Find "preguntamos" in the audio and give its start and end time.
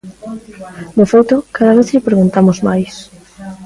2.07-2.57